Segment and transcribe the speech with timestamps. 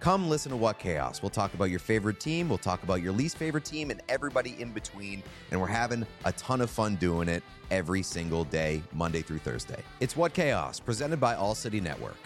[0.00, 1.22] come listen to What Chaos.
[1.22, 4.60] We'll talk about your favorite team, we'll talk about your least favorite team, and everybody
[4.60, 5.22] in between.
[5.50, 9.82] And we're having a ton of fun doing it every single day, Monday through Thursday.
[10.00, 12.16] It's What Chaos, presented by All City Network.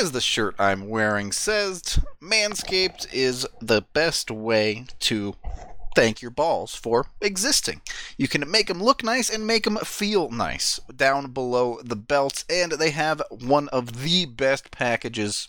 [0.00, 5.36] As the shirt I'm wearing says, Manscaped is the best way to
[5.94, 7.82] thank your balls for existing.
[8.16, 12.44] You can make them look nice and make them feel nice down below the belts,
[12.48, 15.48] and they have one of the best packages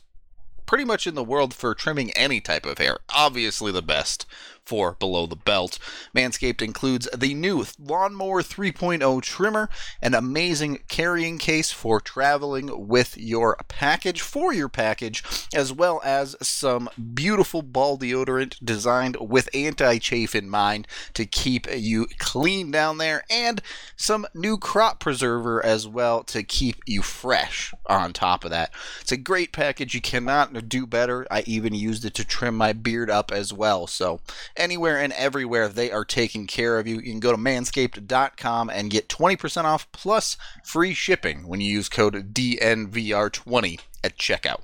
[0.65, 2.97] pretty much in the world for trimming any type of hair.
[3.13, 4.25] Obviously, the best
[4.65, 5.79] for below the belt.
[6.15, 9.69] Manscaped includes the new Lawnmower 3.0 trimmer,
[10.01, 16.35] an amazing carrying case for traveling with your package, for your package, as well as
[16.41, 22.97] some beautiful ball deodorant designed with anti chafe in mind to keep you clean down
[22.97, 23.61] there, and
[23.95, 28.71] some new crop preserver as well to keep you fresh on top of that.
[29.01, 29.93] It's a great package.
[29.93, 31.27] You cannot do better.
[31.29, 33.87] I even used it to trim my beard up as well.
[33.87, 34.19] So,
[34.57, 36.95] anywhere and everywhere they are taking care of you.
[36.95, 41.89] You can go to manscaped.com and get 20% off plus free shipping when you use
[41.89, 44.61] code DNVR20 at checkout.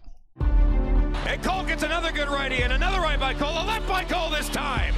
[1.26, 3.50] And Cole gets another good righty and another right by Cole.
[3.52, 4.96] A left by Cole this time.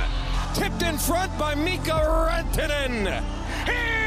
[0.53, 3.21] Tipped in front by Mikko Rantanen.
[3.65, 4.01] He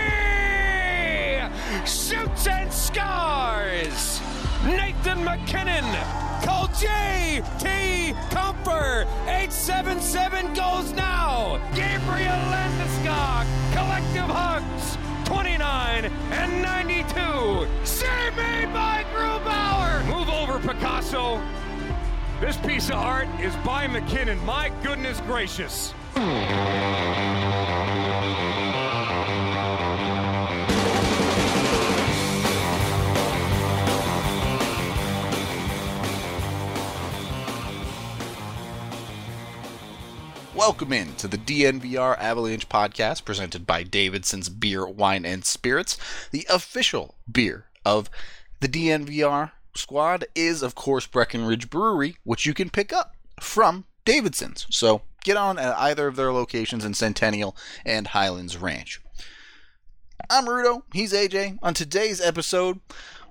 [1.87, 4.21] shoots and scores.
[4.65, 5.84] Nathan MacKinnon.
[6.43, 8.15] Call J.T.
[8.31, 9.05] Compher.
[9.27, 11.61] 877 goes now.
[11.75, 13.47] Gabriel Landeskog.
[13.72, 14.97] Collective hugs.
[15.27, 17.69] 29 and 92.
[17.84, 20.05] Save made by Grubauer.
[20.06, 21.43] Move over, Picasso.
[22.41, 24.43] This piece of art is by McKinnon.
[24.44, 25.93] My goodness gracious.
[40.66, 45.98] Welcome in to the DNVR Avalanche podcast presented by Davidson's Beer, Wine, and Spirits.
[46.30, 48.08] The official beer of
[48.60, 54.66] the DNVR squad is, of course, Breckenridge Brewery, which you can pick up from Davidson's.
[54.70, 57.54] So get on at either of their locations in Centennial
[57.84, 59.02] and Highlands Ranch.
[60.31, 61.58] I'm Rudo, he's AJ.
[61.62, 62.81] On today's episode,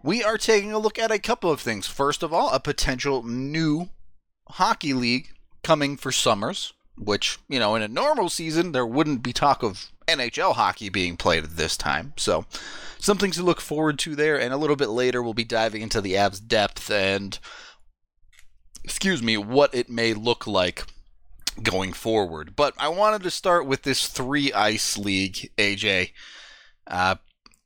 [0.03, 1.87] we are taking a look at a couple of things.
[1.87, 3.89] First of all, a potential new
[4.49, 5.29] hockey league
[5.63, 9.91] coming for summers which, you know, in a normal season, there wouldn't be talk of
[10.07, 12.13] NHL hockey being played at this time.
[12.17, 12.45] So,
[12.99, 14.39] something to look forward to there.
[14.39, 17.37] And a little bit later, we'll be diving into the Avs' depth and,
[18.83, 20.85] excuse me, what it may look like
[21.61, 22.55] going forward.
[22.55, 26.11] But I wanted to start with this three ice league, AJ.
[26.87, 27.15] Uh,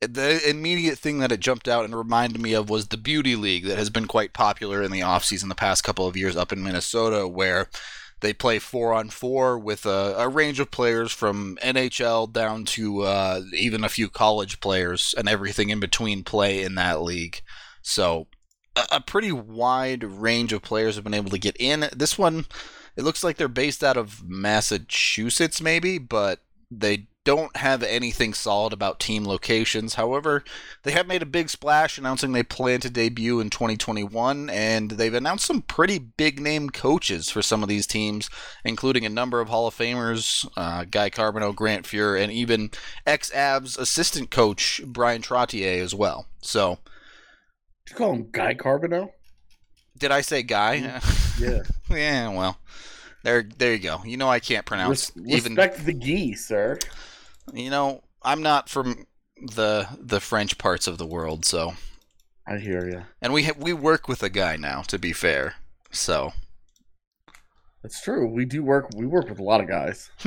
[0.00, 3.64] the immediate thing that it jumped out and reminded me of was the Beauty League
[3.64, 6.62] that has been quite popular in the offseason the past couple of years up in
[6.62, 7.68] Minnesota, where
[8.20, 13.02] they play four on four with a, a range of players from NHL down to
[13.02, 17.40] uh, even a few college players and everything in between play in that league.
[17.82, 18.26] So
[18.74, 21.88] a, a pretty wide range of players have been able to get in.
[21.94, 22.46] This one,
[22.96, 26.40] it looks like they're based out of Massachusetts, maybe, but
[26.70, 29.96] they don't have anything solid about team locations.
[29.96, 30.42] However,
[30.82, 35.12] they have made a big splash announcing they plan to debut in 2021, and they've
[35.12, 38.30] announced some pretty big name coaches for some of these teams,
[38.64, 42.70] including a number of Hall of Famers, uh, Guy Carbonneau, Grant Fuhr, and even
[43.06, 46.28] ex Avs assistant coach Bryan Trottier as well.
[46.40, 46.78] So.
[47.84, 49.10] Did you call him Guy Carbonneau?
[49.98, 51.02] Did I say Guy?
[51.38, 51.62] Yeah.
[51.88, 52.58] yeah, well.
[53.22, 54.00] There, there you go.
[54.04, 55.54] You know I can't pronounce Res- even.
[55.54, 56.78] respect the gee, sir.
[57.54, 59.06] You know I'm not from
[59.40, 61.74] the the French parts of the world, so.
[62.46, 63.02] I hear you.
[63.20, 65.56] And we ha- we work with a guy now, to be fair.
[65.90, 66.32] So.
[67.82, 68.26] That's true.
[68.26, 68.88] We do work.
[68.96, 70.10] We work with a lot of guys.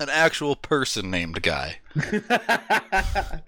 [0.00, 1.78] An actual person named Guy.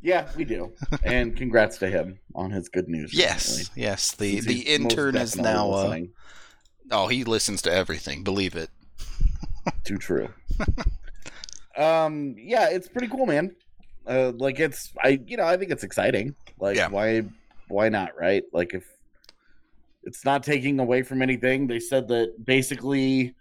[0.00, 0.72] yeah, we do.
[1.02, 3.12] And congrats to him on his good news.
[3.12, 3.82] Yes, recently.
[3.82, 4.12] yes.
[4.12, 5.72] The Since the intern is now.
[5.72, 5.98] Uh,
[6.92, 8.22] oh, he listens to everything.
[8.22, 8.70] Believe it.
[9.86, 10.28] Too true.
[11.76, 13.54] um, yeah, it's pretty cool, man.
[14.06, 16.34] Uh, like it's I, you know, I think it's exciting.
[16.58, 16.88] Like Yeah.
[16.88, 17.22] why
[17.68, 18.42] why not, right?
[18.52, 18.84] Like if
[20.02, 23.34] it's not taking away from anything, they said that basically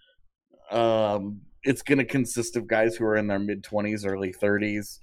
[0.72, 5.00] um it's going to consist of guys who are in their mid 20s, early 30s,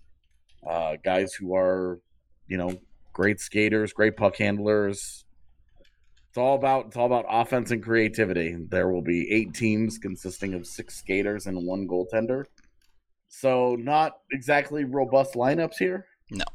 [0.65, 2.00] uh guys who are,
[2.47, 2.79] you know,
[3.12, 5.22] great skaters, great puck handlers.
[6.32, 8.56] It's all about it's all about offense and creativity.
[8.58, 12.46] There will be 8 teams consisting of 6 skaters and one goaltender.
[13.29, 16.06] So not exactly robust lineups here.
[16.31, 16.46] No.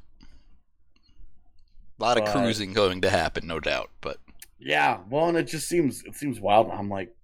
[1.99, 3.91] A lot of But- cruising going to happen, no doubt.
[4.01, 4.17] But
[4.57, 6.71] Yeah, well, and it just seems it seems wild.
[6.71, 7.15] I'm like,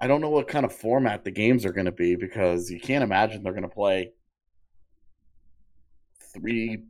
[0.00, 2.80] I don't know what kind of format the games are going to be because you
[2.80, 4.14] can't imagine they're going to play
[6.32, 6.82] three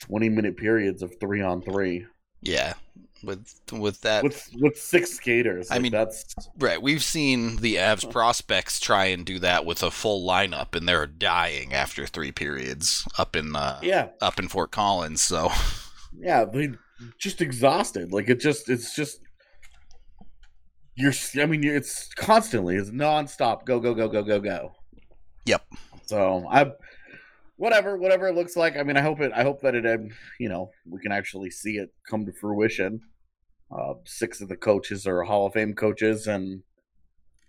[0.00, 2.06] 20 minute periods of three on three
[2.40, 2.74] yeah,
[3.22, 5.70] with with that, with with six skaters.
[5.70, 6.24] I Like, mean, that's
[6.58, 6.80] right?
[6.80, 11.06] We've seen the Avs prospects try and do that with a full lineup, and they're
[11.06, 15.22] dying after three periods up in uh, yeah, up in Fort Collins.
[15.22, 15.50] So
[16.18, 16.44] yeah.
[16.44, 16.70] They
[17.18, 18.12] just exhausted.
[18.12, 19.20] Like it just it's just
[20.94, 21.12] you're.
[21.40, 23.64] I mean, it's constantly it's nonstop.
[23.64, 24.72] Go go go go go go.
[25.44, 25.62] Yep.
[26.06, 26.72] So I,
[27.56, 28.76] whatever, whatever it looks like.
[28.76, 29.32] I mean, I hope it.
[29.34, 29.86] I hope that it.
[29.86, 30.08] um,
[30.38, 33.00] You know, we can actually see it come to fruition.
[33.70, 36.62] Uh, six of the coaches are Hall of Fame coaches, and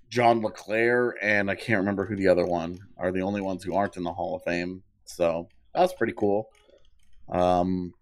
[0.10, 3.12] John LeClair and I can't remember who the other one are.
[3.12, 4.84] The only ones who aren't in the Hall of Fame.
[5.06, 6.50] So that's pretty cool.
[7.30, 7.94] Um,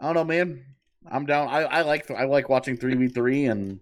[0.00, 0.64] I don't know, man.
[1.10, 1.48] I'm down.
[1.48, 3.80] I, I like I like watching three v three and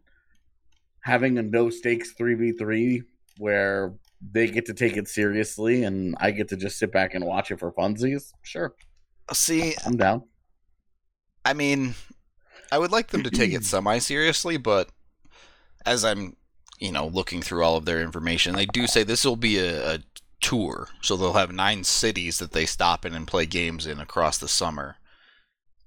[1.01, 3.03] having a no stakes three v three
[3.39, 3.93] where
[4.33, 7.51] they get to take it seriously and I get to just sit back and watch
[7.51, 8.33] it for funsies.
[8.43, 8.75] Sure,
[9.33, 10.25] see, I'm down.
[11.45, 11.95] I mean,
[12.73, 14.91] I would like them to take it semi seriously, but
[15.85, 16.37] as I'm,
[16.79, 19.95] you know, looking through all of their information, they do say this will be a,
[19.95, 19.99] a
[20.41, 20.89] tour.
[21.03, 24.49] So they'll have nine cities that they stop in and play games in across the
[24.49, 24.97] summer.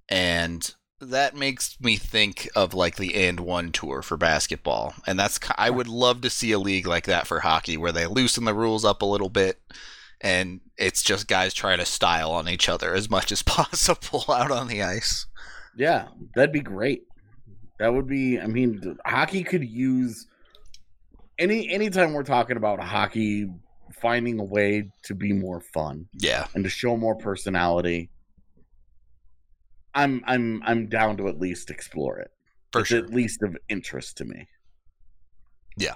[0.07, 4.93] And that makes me think of like the and one tour for basketball.
[5.07, 8.05] And that's, I would love to see a league like that for hockey where they
[8.05, 9.59] loosen the rules up a little bit
[10.21, 14.51] and it's just guys trying to style on each other as much as possible out
[14.51, 15.25] on the ice.
[15.77, 17.03] Yeah, that'd be great.
[17.79, 18.37] That would be.
[18.37, 20.27] I mean, hockey could use
[21.37, 23.49] any anytime we're talking about hockey
[24.01, 26.47] finding a way to be more fun Yeah.
[26.53, 28.09] and to show more personality.
[29.93, 32.31] I'm I'm I'm down to at least explore it.
[32.71, 32.99] For it's sure.
[32.99, 34.47] at least of interest to me.
[35.75, 35.95] Yeah.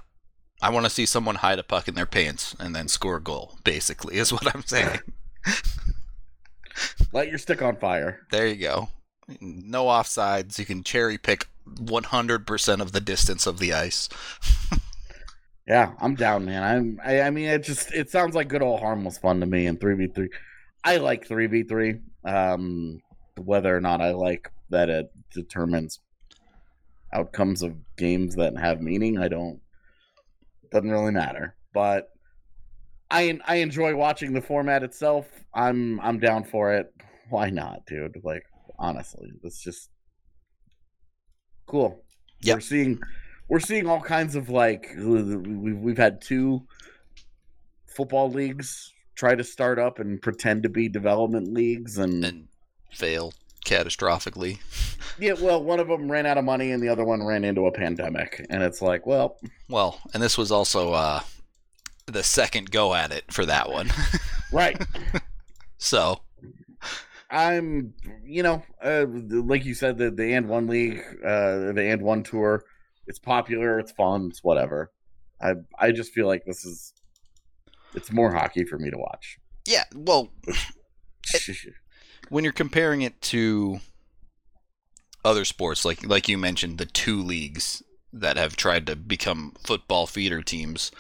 [0.62, 3.22] I want to see someone hide a puck in their pants and then score a
[3.22, 5.00] goal, basically, is what I'm saying.
[7.14, 8.26] Light your stick on fire.
[8.32, 8.90] there you go.
[9.40, 10.58] No offsides.
[10.58, 14.10] You can cherry pick 100% of the distance of the ice.
[15.68, 16.62] Yeah, I'm down, man.
[16.62, 17.00] I'm.
[17.04, 19.70] I, I mean, it just it sounds like good old harmless fun to me.
[19.70, 20.30] V three,
[20.84, 22.00] I like three v three.
[22.26, 23.00] Um,
[23.38, 26.00] whether or not I like that it determines
[27.14, 29.60] outcomes of games that have meaning, I don't.
[30.72, 31.56] Doesn't really matter.
[31.74, 32.10] But
[33.12, 35.28] I I enjoy watching the format itself.
[35.54, 36.94] I'm I'm down for it.
[37.30, 38.20] Why not, dude?
[38.24, 38.44] Like
[38.80, 39.90] honestly, it's just
[41.68, 42.04] cool.
[42.42, 42.56] Yep.
[42.58, 43.00] We're seeing
[43.50, 46.66] we're seeing all kinds of like we've we've had two
[47.96, 52.48] football leagues try to start up and pretend to be development leagues and, And
[52.96, 53.34] fail
[53.66, 54.60] catastrophically.
[55.20, 57.66] yeah well one of them ran out of money and the other one ran into
[57.66, 58.46] a pandemic.
[58.50, 59.38] And it's like well
[59.70, 61.22] Well, and this was also uh,
[62.06, 63.90] the second go at it for that one.
[64.52, 64.82] right.
[65.78, 66.22] So,
[67.30, 72.02] i'm you know uh, like you said the the and one league uh the and
[72.04, 72.64] one tour
[73.08, 74.92] it's popular it's fun it's whatever.
[75.42, 76.94] I i just feel like this is
[77.96, 79.38] it's more hockey for me to watch.
[79.68, 80.30] Yeah, well,
[82.34, 83.80] when you're comparing it to
[85.24, 90.06] other sports like like you mentioned the two leagues that have tried to become football
[90.06, 90.92] feeder teams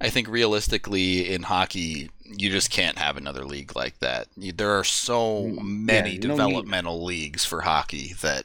[0.00, 4.28] i think realistically in hockey you just can't have another league like that.
[4.36, 8.44] There are so many yeah, no developmental leagues for hockey that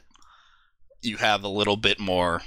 [1.00, 2.42] you have a little bit more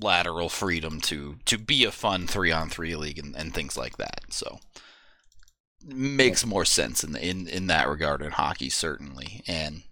[0.00, 3.96] lateral freedom to to be a fun 3 on 3 league and, and things like
[3.96, 4.20] that.
[4.30, 4.60] So
[5.84, 9.42] makes more sense in in in that regard in hockey certainly.
[9.46, 9.82] And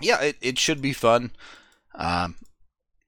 [0.00, 1.32] yeah it, it should be fun.
[1.94, 2.36] Um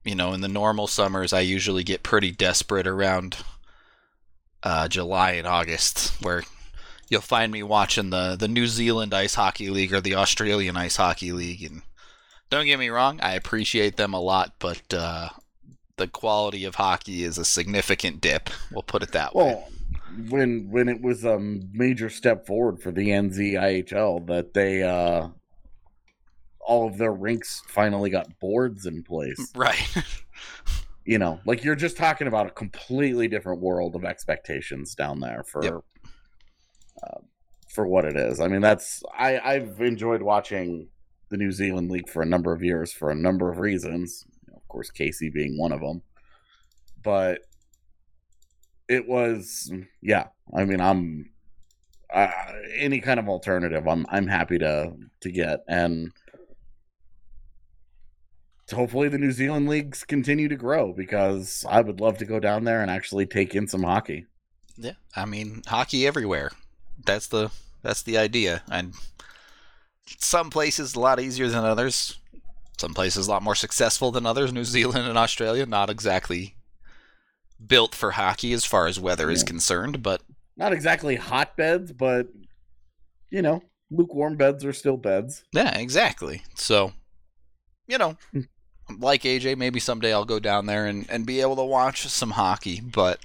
[0.04, 3.36] you know in the normal summers i usually get pretty desperate around
[4.62, 6.42] uh july and august where
[7.08, 10.96] you'll find me watching the the new zealand ice hockey league or the australian ice
[10.96, 11.62] hockey league.
[11.62, 11.82] And
[12.48, 15.28] don't get me wrong i appreciate them a lot but uh
[15.96, 19.44] the quality of hockey is a significant dip we'll put it that way.
[19.44, 19.68] Well,
[20.28, 25.28] when when it was a major step forward for the NZIHL that they uh
[26.60, 29.52] all of their rinks finally got boards in place.
[29.54, 29.88] Right.
[31.04, 35.42] You know, like you're just talking about a completely different world of expectations down there
[35.42, 35.74] for Yep.
[37.02, 37.20] uh,
[37.74, 38.40] for what it is.
[38.40, 40.88] I mean, that's I I've enjoyed watching
[41.30, 44.26] the New Zealand League for a number of years for a number of reasons.
[44.54, 46.02] Of course, Casey being one of them.
[47.02, 47.40] But
[48.88, 50.28] it was yeah.
[50.56, 51.30] I mean, I'm
[52.12, 52.30] uh,
[52.76, 53.86] any kind of alternative.
[53.86, 56.12] I'm I'm happy to to get and
[58.72, 62.64] hopefully the New Zealand leagues continue to grow because I would love to go down
[62.64, 64.26] there and actually take in some hockey.
[64.76, 66.50] Yeah, I mean hockey everywhere.
[67.04, 67.50] That's the
[67.82, 68.62] that's the idea.
[68.70, 68.94] And
[70.18, 72.18] some places a lot easier than others.
[72.78, 74.52] Some places a lot more successful than others.
[74.52, 76.54] New Zealand and Australia not exactly
[77.64, 80.22] built for hockey as far as weather is concerned, but
[80.56, 82.28] Not exactly hotbeds, but
[83.30, 85.44] you know, lukewarm beds are still beds.
[85.52, 86.42] yeah, exactly.
[86.54, 86.92] So,
[87.86, 88.42] you know, Hmm.
[88.98, 92.30] like AJ, maybe someday I'll go down there and, and be able to watch some
[92.32, 92.80] hockey.
[92.80, 93.20] But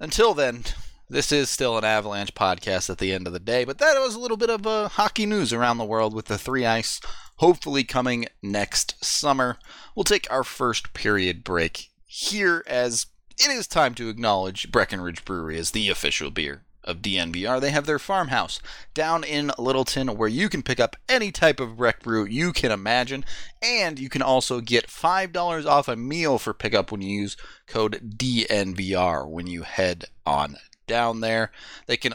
[0.00, 0.64] until then,
[1.08, 3.64] this is still an Avalanche podcast at the end of the day.
[3.64, 6.38] But that was a little bit of uh, hockey news around the world with the
[6.38, 7.00] three ice
[7.38, 9.58] hopefully coming next summer.
[9.96, 13.06] We'll take our first period break here as
[13.38, 17.60] it is time to acknowledge Breckenridge Brewery as the official beer of DNVR.
[17.60, 18.60] They have their farmhouse
[18.92, 22.70] down in Littleton where you can pick up any type of Breck brew you can
[22.70, 23.24] imagine.
[23.62, 27.36] And you can also get $5 off a meal for pickup when you use
[27.66, 31.50] code DNVR when you head on down there.
[31.86, 32.14] They can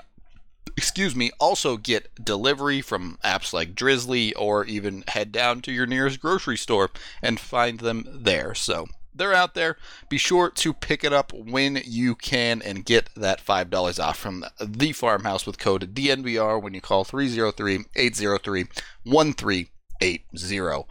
[0.78, 5.86] excuse me, also get delivery from apps like Drizly or even head down to your
[5.86, 6.90] nearest grocery store
[7.22, 8.54] and find them there.
[8.54, 8.88] So
[9.20, 9.78] they're out there.
[10.10, 14.46] Be sure to pick it up when you can and get that $5 off from
[14.60, 18.66] the farmhouse with code DNVR when you call 303 803
[19.04, 20.86] 1380.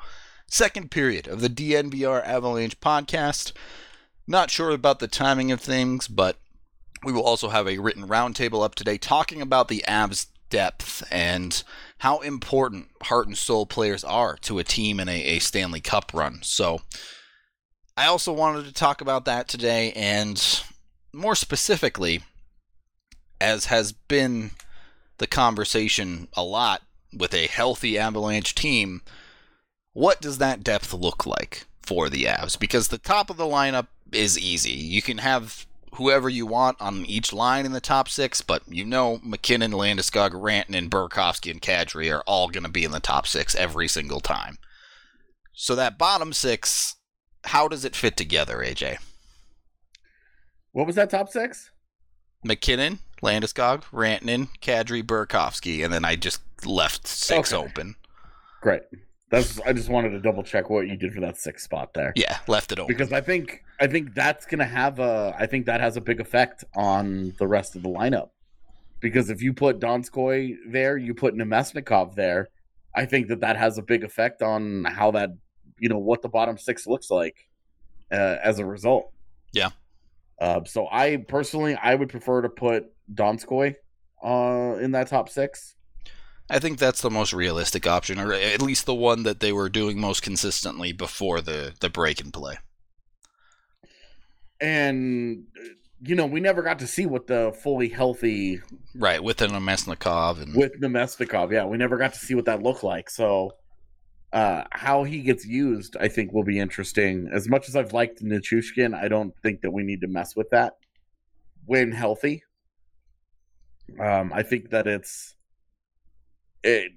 [0.46, 3.52] Second period of the DNVR Avalanche podcast.
[4.26, 6.36] Not sure about the timing of things, but
[7.04, 11.62] we will also have a written roundtable up today talking about the Avs depth and
[11.98, 16.12] how important heart and soul players are to a team in a, a Stanley Cup
[16.14, 16.40] run.
[16.42, 16.80] So
[17.98, 20.62] I also wanted to talk about that today and
[21.12, 22.22] more specifically,
[23.40, 24.52] as has been
[25.18, 29.02] the conversation a lot with a healthy Avalanche team,
[29.94, 32.56] what does that depth look like for the Avs?
[32.56, 34.74] Because the top of the lineup is easy.
[34.74, 38.84] You can have whoever you want on each line in the top six, but you
[38.84, 43.26] know MacKinnon, Landeskog, Rantanen, Burakovsky, and Kadri are all going to be in the top
[43.26, 44.58] six every single time.
[45.52, 46.94] So that bottom six,
[47.44, 48.98] how does it fit together, AJ?
[50.72, 51.70] What was that top six?
[52.44, 57.64] MacKinnon, Landeskog, Rantanen, Kadri, Burakovsky, and then I just left six Okay.
[57.66, 57.96] open.
[58.60, 58.82] Great.
[59.30, 62.12] That's I just wanted to double check what you did for that sixth spot there.
[62.16, 62.94] Yeah, left it open.
[62.94, 66.20] Because I think I think that's gonna have a I think that has a big
[66.20, 68.30] effect on the rest of the lineup.
[69.00, 72.48] Because if you put Donskoy there, you put Namestnikov there,
[72.94, 75.30] I think that that has a big effect on how that
[75.80, 77.48] you know what the bottom six looks like
[78.12, 79.12] uh, as a result.
[79.52, 79.70] Yeah.
[80.40, 83.74] Uh, so I personally I would prefer to put Donskoy
[84.24, 85.74] uh, in that top six.
[86.50, 89.68] I think that's the most realistic option, or at least the one that they were
[89.68, 92.56] doing most consistently before the, the break in play.
[94.60, 95.44] and
[96.00, 98.60] you know we never got to see what the fully healthy
[98.94, 101.52] Right, with Namestnikov and with Namestnikov.
[101.52, 103.10] Yeah, we never got to see what that looked like.
[103.10, 103.52] So
[104.32, 107.28] uh how he gets used, I think, will be interesting.
[107.32, 110.50] As much as I've liked Nichushkin, I don't think that we need to mess with
[110.50, 110.74] that
[111.66, 112.42] when healthy.
[113.98, 115.34] Um, I think that it's
[116.62, 116.92] it.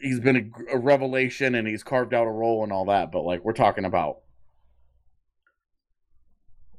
[0.00, 3.12] He's been a, a revelation, and he's carved out a role and all that.
[3.12, 4.16] But like we're talking about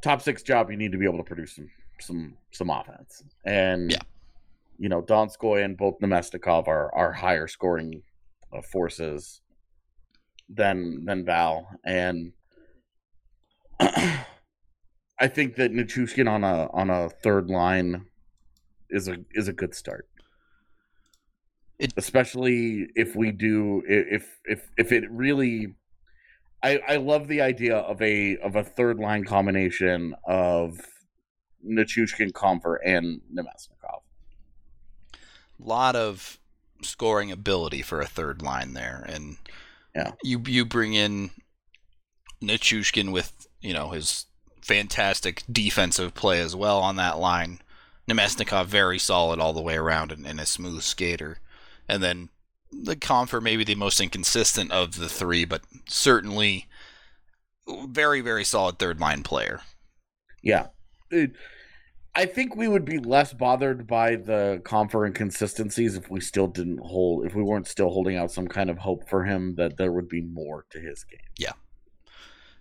[0.02, 1.70] top six job, you need to be able to produce some
[2.02, 3.24] some some offense.
[3.46, 4.00] And Yeah.
[4.78, 8.02] you know, Donskoy and both Namestnikov are are higher scoring
[8.56, 9.42] uh, forces
[10.50, 12.34] than than Val, and
[13.80, 18.06] I think that Nichushkin on a on a third line
[18.90, 20.08] is a is a good start.
[21.80, 25.76] It- Especially if we do if if if it really
[26.62, 30.80] I, I love the idea of a of a third line combination of
[31.66, 34.02] Nichushkin, Compher, and Namestnikov.
[35.14, 35.18] A
[35.64, 36.40] lot of
[36.84, 39.38] scoring ability for a third line there, and
[39.96, 40.12] Yeah.
[40.24, 41.32] you you bring in
[42.42, 44.26] Nichushkin with you know his
[44.62, 47.60] fantastic defensive play as well on that line.
[48.10, 51.40] Namestnikov very solid all the way around and, and a smooth skater.
[51.88, 52.30] And then
[52.72, 56.68] the Compher maybe the most inconsistent of the three, but certainly
[57.88, 59.62] very, very solid third line player.
[60.42, 60.68] Yeah.
[61.12, 61.32] It,
[62.16, 66.80] I think we would be less bothered by the Compher inconsistencies if we still didn't
[66.80, 69.92] hold, if we weren't still holding out some kind of hope for him that there
[69.92, 71.20] would be more to his game.
[71.38, 71.54] Yeah.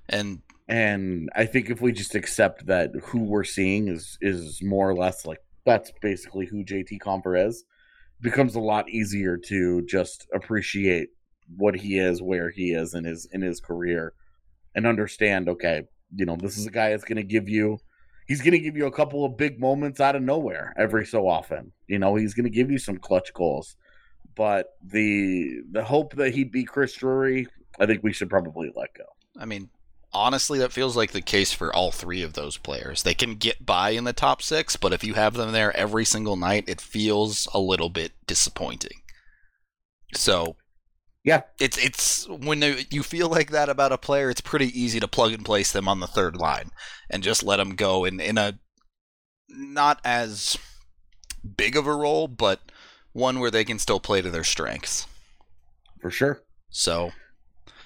[0.08, 4.88] And and I think if we just accept that who we're seeing is is more
[4.88, 7.64] or less like that's basically who JT Compher is,
[8.20, 11.10] becomes a lot easier to just appreciate
[11.56, 14.14] what he is, where he is in his in his career,
[14.74, 15.48] and understand.
[15.48, 15.82] Okay,
[16.14, 17.78] you know this is a guy that's going to give you.
[18.26, 21.28] He's going to give you a couple of big moments out of nowhere every so
[21.28, 21.72] often.
[21.86, 23.76] You know, he's going to give you some clutch goals.
[24.34, 27.48] But the the hope that he'd be Chris Drury,
[27.78, 29.04] I think we should probably let go.
[29.38, 29.68] I mean,
[30.12, 33.02] honestly, that feels like the case for all three of those players.
[33.02, 36.04] They can get by in the top six, but if you have them there every
[36.04, 39.02] single night, it feels a little bit disappointing.
[40.14, 40.56] So,
[41.24, 45.06] yeah, it's it's when you feel like that about a player, it's pretty easy to
[45.06, 46.70] plug and place them on the third line
[47.08, 48.58] and just let them go in in a
[49.48, 50.56] not as
[51.56, 52.60] big of a role, but
[53.12, 55.06] one where they can still play to their strengths.
[56.00, 56.42] For sure.
[56.70, 57.12] So,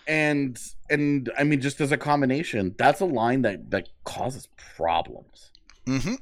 [0.09, 5.50] and and I mean, just as a combination, that's a line that that causes problems.
[5.87, 6.14] Mm-hmm.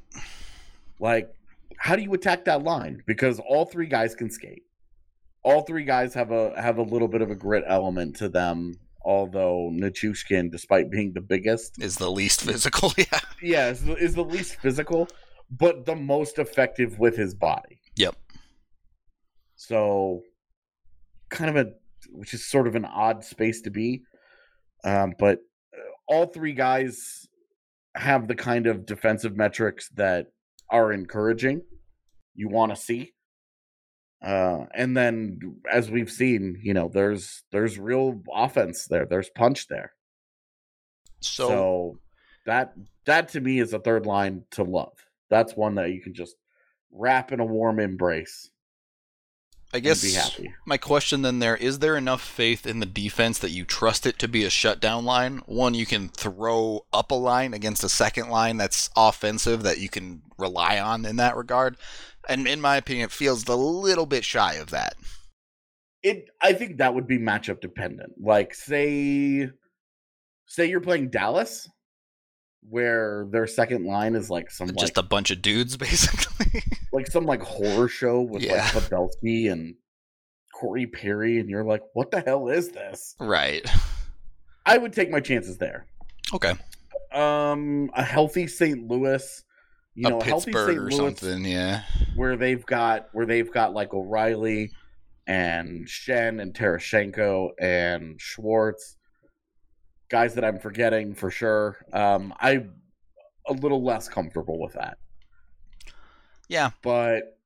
[0.99, 1.33] Like,
[1.79, 3.03] how do you attack that line?
[3.07, 4.65] Because all three guys can skate.
[5.45, 8.75] All three guys have a have a little bit of a grit element to them.
[9.05, 12.93] Although Nichushkin, despite being the biggest, is the least physical.
[12.99, 15.09] Yeah, yeah, is the, is the least physical,
[15.51, 17.81] but the most effective with his body.
[17.97, 18.17] Yep.
[19.57, 20.23] So,
[21.29, 21.73] kind of a
[22.11, 24.03] which is sort of an odd space to be.
[24.85, 25.39] Um, but
[25.75, 27.27] uh, all three guys
[27.97, 30.27] have the kind of defensive metrics that
[30.71, 31.63] are encouraging.
[32.35, 33.14] You want to see.
[34.25, 35.39] Uh, and then,
[35.71, 39.05] as we've seen, you know, there's there's real offense there.
[39.05, 39.93] There's punch there.
[41.21, 41.99] So, so
[42.47, 42.73] that
[43.05, 44.95] that to me is a third line to love.
[45.29, 46.37] That's one that you can just
[46.91, 48.51] wrap in a warm embrace.
[49.75, 53.65] I guess my question then there is there enough faith in the defense that you
[53.65, 55.39] trust it to be a shutdown line?
[55.47, 59.89] One you can throw up a line against a second line that's offensive that you
[59.89, 61.77] can rely on in that regard.
[62.29, 64.95] And in my opinion, it feels a little bit shy of that.
[66.05, 68.13] It I think that would be matchup dependent.
[68.21, 69.51] Like say
[70.47, 71.69] say you're playing Dallas
[72.69, 76.63] where their second line is like some just like, a bunch of dudes basically.
[76.93, 78.71] Like some like horror show with yeah.
[78.75, 79.75] like Pavelski and
[80.55, 83.17] Corey Perry and you're like what the hell is this?
[83.21, 83.69] Right.
[84.67, 85.87] I would take my chances there.
[86.33, 86.53] Okay.
[87.13, 88.89] Um a healthy St.
[88.89, 89.43] Louis
[89.95, 91.83] you a know Pittsburgh or Louis, something yeah.
[92.17, 94.73] where they've got where they've got like O'Reilly
[95.27, 98.97] and Schenn and Tarasenko and Schwartz
[100.15, 101.77] guys that I'm forgetting for sure.
[101.93, 102.77] Um, I'm
[103.49, 104.97] a little less comfortable with that.
[106.49, 107.37] Yeah, but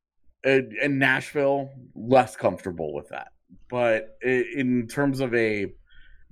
[0.44, 3.28] in, in Nashville, less comfortable with that.
[3.70, 5.72] But in terms of a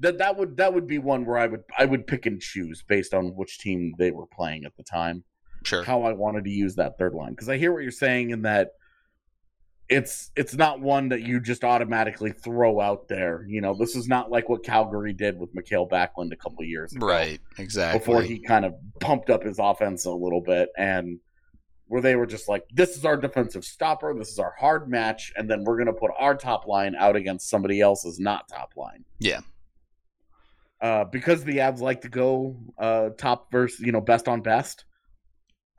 [0.01, 2.85] that that would that would be one where I would I would pick and choose
[2.87, 5.25] based on which team they were playing at the time.
[5.65, 5.85] Sure.
[5.85, 8.43] How I wanted to use that third line because I hear what you're saying in
[8.43, 8.73] that
[9.89, 13.45] it's it's not one that you just automatically throw out there.
[13.49, 16.93] You know, this is not like what Calgary did with Mikael Backlund a couple years
[16.93, 17.07] ago.
[17.07, 17.99] Right, exactly.
[18.01, 21.21] Before he kind of pumped up his offense a little bit and
[21.89, 25.33] where they were just like, this is our defensive stopper, this is our hard match,
[25.37, 29.05] and then we're gonna put our top line out against somebody else's not top line.
[29.21, 29.41] Yeah.
[30.81, 34.85] Uh, because the Avs like to go uh, top versus you know best on best,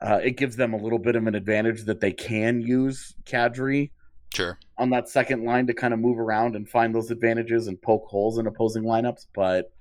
[0.00, 3.90] uh, it gives them a little bit of an advantage that they can use Kadri
[4.38, 4.56] Sure.
[4.78, 8.04] On that second line to kind of move around and find those advantages and poke
[8.06, 9.72] holes in opposing lineups, but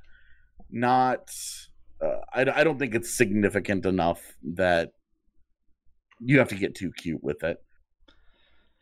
[0.71, 1.29] not.
[2.03, 4.19] Uh, I, I don't think it's significant enough
[4.55, 4.93] that
[6.19, 7.57] you have to get too cute with it.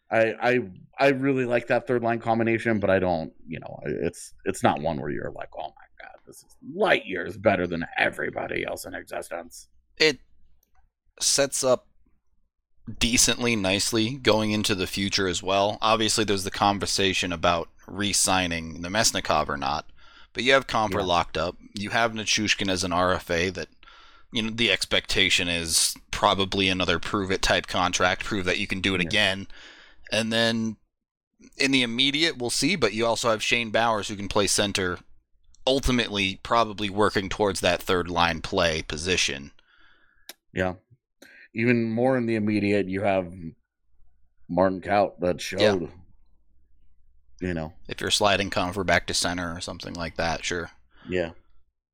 [0.10, 0.60] I I
[0.98, 3.34] I really like that third line combination, but I don't.
[3.46, 7.06] You know, it's it's not one where you're like, oh my god, this is light
[7.06, 9.68] years better than everybody else in existence.
[9.98, 10.20] It
[11.20, 11.88] sets up
[13.00, 15.78] decently nicely going into the future as well.
[15.82, 19.86] Obviously, there's the conversation about re-signing Namestnikov or not,
[20.34, 21.06] but you have Compher yeah.
[21.06, 21.56] locked up.
[21.74, 23.70] You have Nichushkin as an RFA that
[24.32, 28.82] you know the expectation is probably another prove it type contract, prove that you can
[28.82, 29.08] do it yeah.
[29.08, 29.48] again,
[30.12, 30.78] and then
[31.58, 32.76] in the immediate we'll see.
[32.76, 35.00] But you also have Shane Bowers who can play center,
[35.66, 39.52] ultimately probably working towards that third line play position
[40.54, 40.76] Yeah.
[41.56, 43.34] Even more in the immediate, you have
[44.50, 45.90] Martin Kaut that showed.
[47.42, 50.70] You know, If you're sliding Compher back to center or something like that, sure.
[51.10, 51.32] yeah.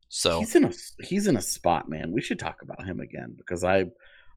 [0.10, 0.72] So He's in a
[1.04, 2.12] he's in a spot, man.
[2.12, 3.86] We should talk about him again because I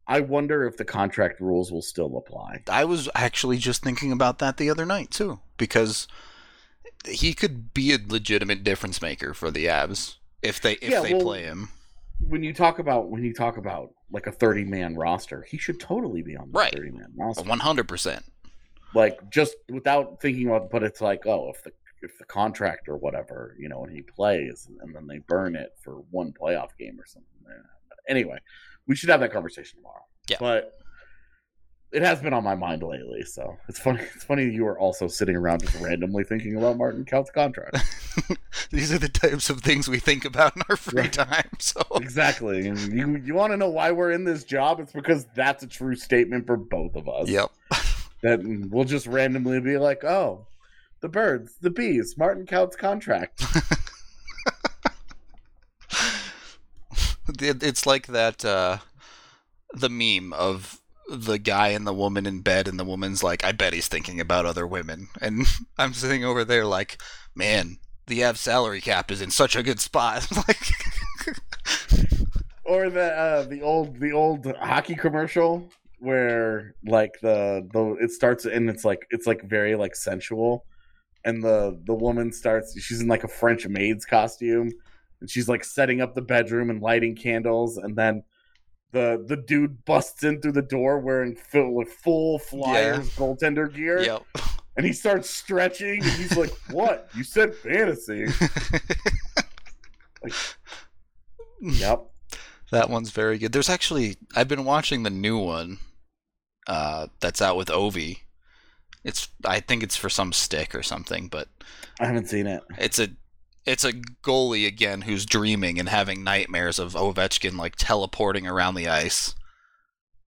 [0.06, 2.62] I wonder if the contract rules will still apply.
[2.68, 6.06] I was actually just thinking about that the other night too, because
[7.06, 11.12] he could be a legitimate difference maker for the Avs if they if Yeah, they
[11.14, 11.68] well, play him.
[12.20, 15.80] When you talk about when you talk about like a 30 man roster, he should
[15.80, 16.72] totally be on the Right.
[16.72, 17.48] 30 man roster.
[17.48, 18.24] One hundred percent.
[18.94, 22.96] Like just without thinking about but it's like, oh, if the if the contract or
[22.96, 26.98] whatever, you know, and he plays and then they burn it for one playoff game
[27.00, 27.28] or something.
[27.44, 28.38] But anyway,
[28.86, 30.04] we should have that conversation tomorrow.
[30.28, 30.36] Yeah.
[30.38, 30.78] But
[31.94, 34.00] it has been on my mind lately, so it's funny.
[34.14, 37.76] It's funny you were also sitting around just randomly thinking about Martin Kaut's contract.
[38.70, 41.12] These are the types of things we think about in our free Right.
[41.12, 41.48] time.
[41.60, 42.66] So exactly.
[42.68, 44.80] And you you want to know why we're in this job?
[44.80, 47.28] It's because that's a true statement for both of us.
[47.28, 47.50] Yep.
[48.22, 50.46] That we'll just randomly be like, oh,
[51.02, 53.42] the birds, the bees, Martin Kaut's contract.
[57.40, 58.78] It's like that uh
[59.72, 60.80] the meme of
[61.14, 64.20] the guy and the woman in bed and the woman's like, I bet he's thinking
[64.20, 65.08] about other women.
[65.20, 65.46] And
[65.78, 66.98] I'm sitting over there like,
[67.34, 70.26] man, the Av salary cap is in such a good spot.
[70.48, 70.70] like
[72.64, 75.68] or the uh, the old the old hockey commercial
[76.00, 80.64] where like the the it starts and it's like it's like very like sensual
[81.24, 84.70] and the the woman starts she's in like a french maid's costume
[85.20, 88.22] and she's like setting up the bedroom and lighting candles and then
[88.94, 94.00] the the dude busts in through the door wearing full like full flyers goaltender gear
[94.00, 94.22] Yep.
[94.76, 98.26] and he starts stretching and he's like what you said fantasy
[101.60, 102.02] yep
[102.70, 103.52] That one's very good.
[103.52, 105.78] There's actually I've been watching the new one
[106.66, 108.18] uh that's out with Ovi.
[109.04, 111.48] It's I think it's for some stick or something, but
[112.00, 113.08] i haven't seen it it's a
[113.66, 118.88] it's a goalie again who's dreaming and having nightmares of Ovechkin like teleporting around the
[118.88, 119.34] ice.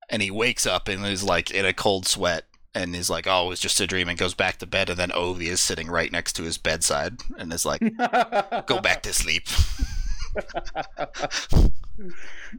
[0.10, 3.46] And he wakes up and is like in a cold sweat and he's like, "Oh,
[3.46, 5.88] it was just a dream." And goes back to bed, and then Ovi is sitting
[5.88, 7.82] right next to his bedside and is like,
[8.68, 9.48] "Go back to sleep."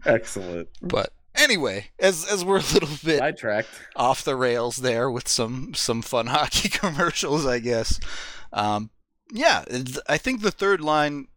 [0.04, 0.68] Excellent.
[0.82, 3.68] But anyway, as as we're a little bit Sidetracked.
[3.96, 8.00] off the rails there with some some fun hockey commercials, I guess.
[8.52, 8.90] Um,
[9.32, 9.64] yeah,
[10.08, 11.28] I think the third line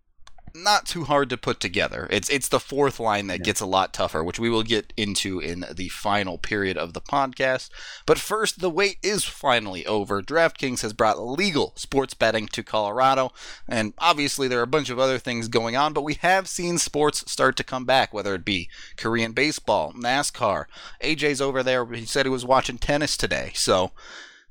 [0.53, 2.07] not too hard to put together.
[2.09, 5.39] It's it's the fourth line that gets a lot tougher, which we will get into
[5.39, 7.69] in the final period of the podcast.
[8.05, 10.21] But first, the wait is finally over.
[10.21, 13.31] DraftKings has brought legal sports betting to Colorado,
[13.67, 16.77] and obviously there are a bunch of other things going on, but we have seen
[16.77, 20.65] sports start to come back, whether it be Korean baseball, NASCAR.
[21.03, 21.85] AJ's over there.
[21.85, 23.91] He said he was watching tennis today, so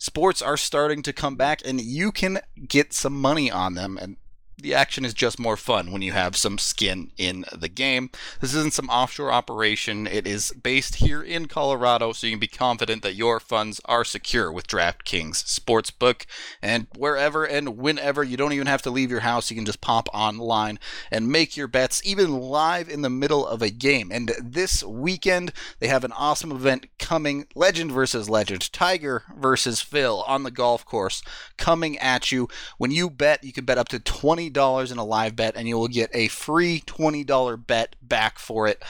[0.00, 4.16] sports are starting to come back, and you can get some money on them, and
[4.60, 8.10] the action is just more fun when you have some skin in the game.
[8.40, 10.06] This isn't some offshore operation.
[10.06, 14.04] It is based here in Colorado, so you can be confident that your funds are
[14.04, 16.26] secure with DraftKings Sportsbook.
[16.62, 19.50] And wherever and whenever, you don't even have to leave your house.
[19.50, 20.78] You can just pop online
[21.10, 24.10] and make your bets, even live in the middle of a game.
[24.12, 30.22] And this weekend, they have an awesome event coming Legend versus Legend, Tiger versus Phil
[30.26, 31.22] on the golf course
[31.56, 32.48] coming at you.
[32.78, 35.76] When you bet, you can bet up to $20 in a live bet, and you
[35.78, 38.82] will get a free $20 bet back for it.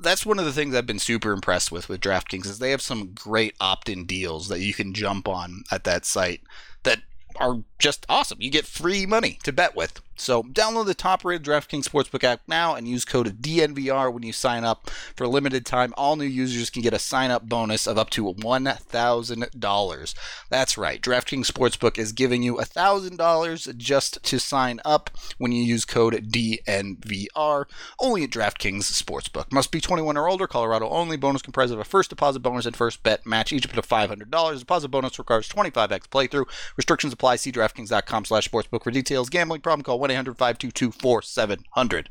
[0.00, 2.82] That's one of the things I've been super impressed with with DraftKings is they have
[2.82, 6.42] some great opt-in deals that you can jump on at that site
[6.84, 7.00] that
[7.36, 8.38] are just awesome.
[8.40, 10.00] You get free money to bet with.
[10.18, 14.64] So download the top-rated DraftKings Sportsbook app now and use code DNVR when you sign
[14.64, 14.90] up.
[15.16, 18.24] For a limited time, all new users can get a sign-up bonus of up to
[18.24, 20.14] $1,000.
[20.50, 21.00] That's right.
[21.00, 27.64] DraftKings Sportsbook is giving you $1,000 just to sign up when you use code DNVR.
[28.00, 29.52] Only at DraftKings Sportsbook.
[29.52, 30.46] Must be 21 or older.
[30.46, 31.16] Colorado only.
[31.16, 34.58] Bonus comprised of a first deposit bonus and first bet match, each up to $500.
[34.58, 36.46] Deposit bonus requires 25x playthrough.
[36.76, 37.36] Restrictions apply.
[37.36, 39.28] See DraftKings.com slash sportsbook for details.
[39.28, 39.84] Gambling problem?
[39.84, 42.06] Call 1-800-522-4700.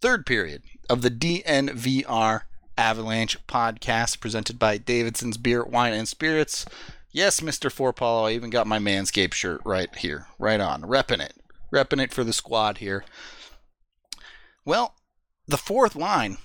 [0.00, 2.42] Third period of the DNVR
[2.76, 6.66] Avalanche podcast presented by Davidson's Beer, Wine, and Spirits.
[7.12, 7.70] Yes, Mr.
[7.70, 11.34] Four Paulo, I even got my Manscaped shirt right here, right on, repping it,
[11.72, 13.04] repping it for the squad here.
[14.64, 14.96] Well,
[15.46, 16.38] the fourth line.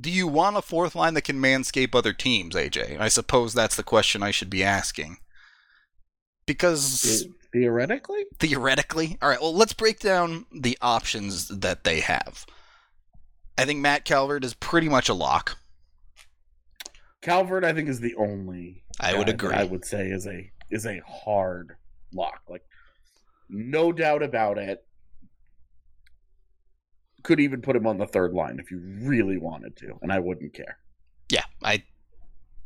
[0.00, 2.98] Do you want a fourth line that can manscape other teams, AJ?
[2.98, 5.18] I suppose that's the question I should be asking.
[6.46, 8.24] Because Theoretically?
[8.40, 12.44] theoretically, all right, well, let's break down the options that they have.
[13.56, 15.56] I think Matt Calvert is pretty much a lock.
[17.22, 18.82] Calvert, I think, is the only.
[19.00, 19.54] I would agree.
[19.54, 21.76] I would say is a is a hard
[22.12, 22.42] lock.
[22.48, 22.64] Like,
[23.48, 24.84] no doubt about it.
[27.22, 30.18] Could even put him on the third line if you really wanted to, and I
[30.18, 30.78] wouldn't care.
[31.30, 31.84] Yeah, I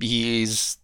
[0.01, 0.79] he's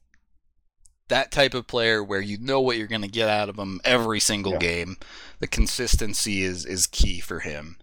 [1.09, 3.81] that type of player where you know what you're going to get out of him
[3.85, 4.59] every single Yeah.
[4.59, 4.97] game.
[5.41, 7.77] The consistency is is key for him.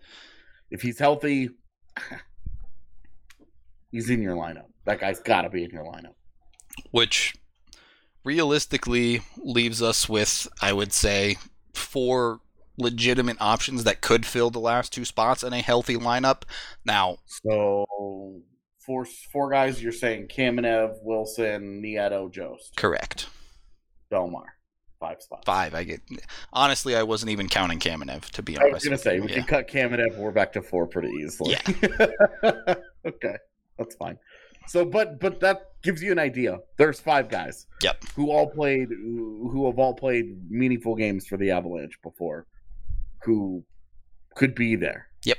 [0.69, 1.49] If he's healthy,
[3.91, 4.65] he's in your lineup.
[4.85, 6.15] That guy's got to be in your lineup.
[6.91, 7.35] which
[8.23, 11.35] realistically leaves us with, I would say,
[11.73, 12.39] four
[12.77, 16.43] legitimate options that could fill the last two spots in a healthy lineup.
[16.85, 18.41] Now, So
[18.85, 19.81] four four guys.
[19.81, 23.27] You're saying Kamenev, Wilson, Nieto, Jost, correct.
[24.11, 24.43] Bellemare,
[24.99, 25.43] five spots.
[25.45, 25.73] Five.
[25.73, 26.01] I get.
[26.53, 28.69] Honestly, I wasn't even counting Kamenev to be honest.
[28.71, 29.35] I was gonna say we Yeah.
[29.35, 30.17] can cut Kamenev.
[30.17, 31.51] We're back to four pretty easily.
[31.51, 32.15] Yeah.
[33.05, 33.35] okay,
[33.77, 34.17] that's fine.
[34.67, 36.59] So, but but that gives you an idea.
[36.77, 37.65] There's five guys.
[37.81, 38.03] Yep.
[38.15, 38.89] Who all played?
[38.89, 42.45] Who who have all played meaningful games for the Avalanche before?
[43.23, 43.63] Who
[44.35, 45.07] could be there?
[45.25, 45.37] Yep.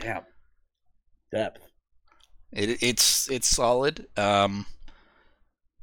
[0.00, 0.22] Damn.
[1.34, 1.68] Depth.
[2.52, 4.06] It, it's it's solid.
[4.16, 4.66] Um,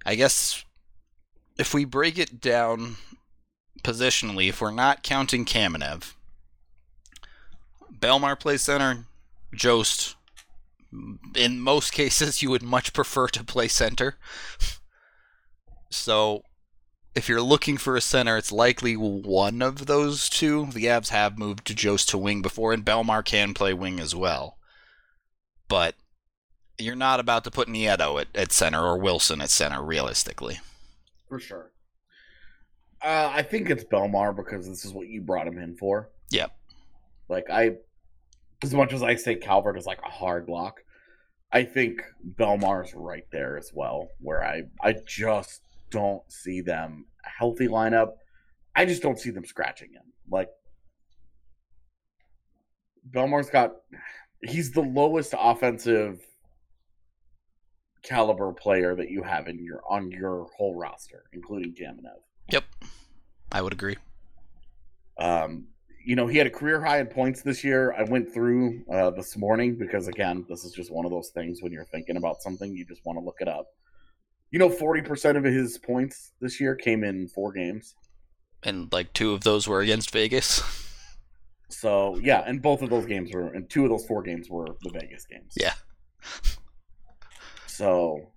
[0.06, 0.64] I guess
[1.60, 2.96] if we break it down
[3.84, 6.14] positionally, if we're not counting Kamenev,
[7.94, 9.06] Bellemare plays center,
[9.54, 10.16] Jost.
[11.36, 14.16] In most cases, you would much prefer to play center.
[15.90, 16.44] So,
[17.14, 20.68] if you're looking for a center, it's likely one of those two.
[20.68, 24.16] The Avs have moved to Jost to wing before, and Bellemare can play wing as
[24.16, 24.58] well.
[25.72, 25.96] But
[26.78, 30.60] you're not about to put Nieto at, at center or Wilson at center, realistically.
[31.30, 31.72] for sure.
[33.02, 36.10] Uh, I think it's Bellemare because this is what you brought him in for.
[36.30, 36.52] Yep.
[37.30, 37.78] Like I,
[38.62, 40.82] as much as I say Calvert is like a hard lock,
[41.54, 42.02] I think
[42.38, 44.10] Bellemare's right there as well.
[44.20, 48.12] Where I, I just don't see them a healthy lineup.
[48.76, 50.04] I just don't see them scratching him.
[50.30, 50.50] Like
[53.10, 53.72] Bellemare's got,
[54.44, 56.22] he's the lowest offensive
[58.04, 62.22] caliber player that you have in your on your whole roster, including Kamenev.
[62.50, 62.64] Yep.
[63.52, 63.98] I would agree.
[65.18, 65.68] Um,
[66.04, 67.94] you know, he had a career high in points this year.
[67.94, 71.62] I went through uh, this morning because, again, this is just one of those things
[71.62, 73.68] when you're thinking about something, you just want to look it up.
[74.50, 77.96] You know, 40% of his points this year came in four games.
[78.64, 80.62] And like two of those were against Vegas.
[81.72, 84.68] So, yeah, and both of those games were, and two of those four games were
[84.82, 85.54] the Vegas games.
[85.56, 85.74] Yeah.
[87.68, 88.32] So,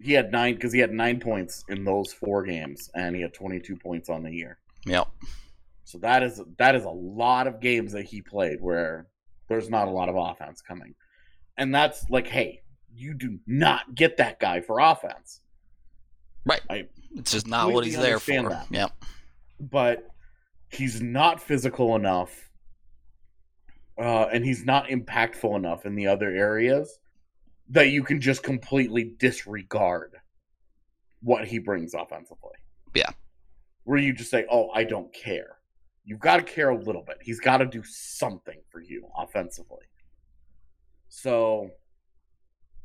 [0.00, 3.32] he had nine, because he had nine points in those four games, and he had
[3.32, 4.58] 22 points on the year.
[4.86, 5.08] Yep.
[5.84, 9.06] So that is that is a lot of games that he played where
[9.48, 10.94] there's not a lot of offense coming.
[11.58, 12.62] And that's like, hey,
[12.94, 15.40] you do not get that guy for offense.
[16.46, 16.62] Right.
[16.70, 18.48] I It's just not what he's there for.
[18.48, 18.66] that.
[18.70, 18.90] Yep.
[19.60, 20.08] but
[20.70, 22.50] he's not physical enough
[23.98, 26.98] uh, and he's not impactful enough in the other areas
[27.68, 30.16] that you can just completely disregard
[31.22, 32.52] what he brings offensively.
[32.94, 33.10] Yeah.
[33.84, 35.58] Where you just say, "Oh, I don't care."
[36.04, 37.18] You've got to care a little bit.
[37.20, 39.86] He's got to do something for you offensively.
[41.08, 41.70] So,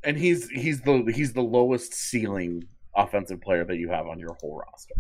[0.03, 2.63] and he's he's the he's the lowest ceiling
[2.95, 4.95] offensive player that you have on your whole roster.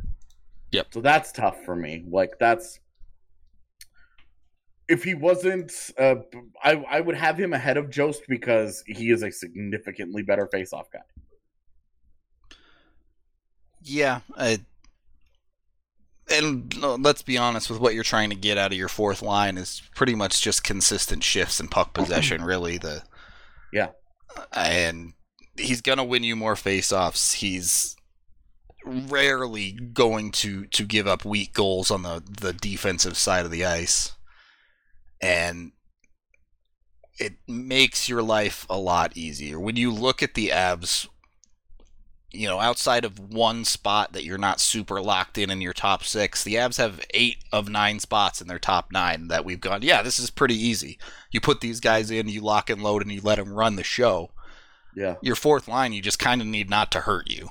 [0.71, 0.87] Yep.
[0.93, 2.05] So that's tough for me.
[2.09, 2.79] Like that's
[4.89, 6.15] if he wasn't, uh,
[6.63, 10.87] I I would have him ahead of Jost because he is a significantly better face-off
[10.91, 10.99] guy.
[13.81, 14.21] Yeah.
[14.35, 14.59] I,
[16.29, 19.57] and let's be honest with what you're trying to get out of your fourth line
[19.57, 22.77] is pretty much just consistent shifts in puck possession, really.
[22.77, 23.03] The
[23.71, 23.89] Yeah.
[24.51, 25.13] and
[25.57, 27.35] he's gonna win you more faceoffs.
[27.35, 27.95] He's
[28.85, 33.63] rarely going to to give up weak goals on the the defensive side of the
[33.65, 34.13] ice,
[35.21, 35.71] and
[37.19, 41.07] it makes your life a lot easier when you look at the Avs.
[42.33, 46.03] You know, outside of one spot that you're not super locked in in your top
[46.03, 49.81] six, the Avs have eight of nine spots in their top nine that we've gone.
[49.81, 50.99] Yeah, this is pretty easy.
[51.31, 53.83] You put these guys in, you lock and load, and you let them run the
[53.83, 54.31] show
[54.93, 55.15] Yeah.
[55.21, 57.49] your fourth line, you just kind of need not to hurt you.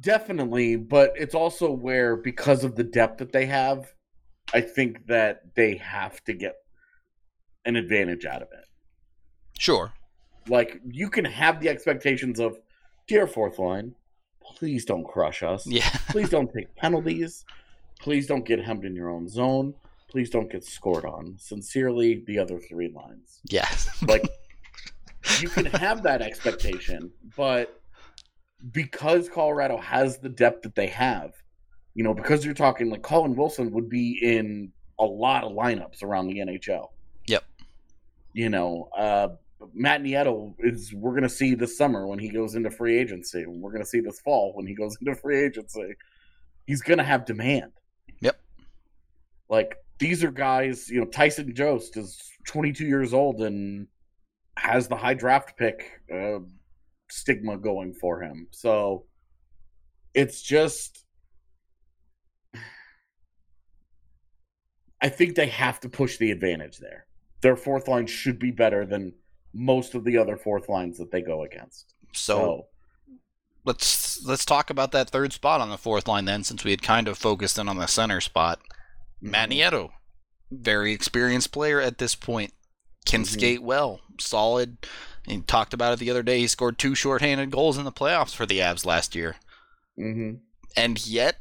[0.00, 3.92] Definitely, but it's also where because of the depth that they have,
[4.52, 6.54] I think that they have to get
[7.64, 8.64] an advantage out of it.
[9.58, 9.92] Sure.
[10.48, 12.58] Like you can have the expectations of
[13.06, 13.94] dear fourth line,
[14.42, 15.66] please don't crush us.
[15.66, 15.88] Yeah.
[16.08, 17.44] Please don't take penalties.
[18.00, 19.74] Please don't get hemmed in your own zone.
[20.08, 21.36] please don't get scored on.
[21.38, 23.40] Sincerely, the other three lines.
[23.44, 23.68] Yeah.
[24.08, 24.26] Like
[25.40, 27.80] you can have that expectation, but
[28.72, 31.34] because Colorado has the depth that they have,
[31.94, 36.02] you know, because you're talking like Colin Wilson would be in a lot of lineups
[36.02, 36.88] around the NHL.
[37.26, 37.44] Yep.
[38.32, 39.28] You know, uh,
[39.74, 43.44] Matt Nieto is we're going to see this summer when he goes into free agency.
[43.46, 45.94] We're going to see this fall when he goes into free agency.
[46.66, 47.72] He's going to have demand.
[48.20, 48.40] Yep.
[49.48, 53.86] Like these are guys, you know, Tyson Jost is 22 years old and
[54.56, 56.38] has the high draft pick uh,
[57.10, 58.46] stigma going for him.
[58.50, 59.04] So
[60.14, 61.04] it's just
[65.02, 67.06] I think they have to push the advantage there.
[67.40, 69.14] Their fourth line should be better than
[69.52, 71.94] most of the other fourth lines that they go against.
[72.12, 72.66] So, So,
[73.64, 76.82] let's let's talk about that third spot on the fourth line then, since we had
[76.82, 78.60] kind of focused in on the center spot.
[79.20, 79.90] Matt Nieto,
[80.50, 82.52] very experienced player at this point,
[83.04, 83.26] can Mhm.
[83.26, 84.78] skate well, solid.
[85.26, 86.38] He talked about it the other day.
[86.40, 89.36] He scored two shorthanded goals in the playoffs for the Avs last year,
[89.96, 90.34] hmm
[90.76, 91.36] and yet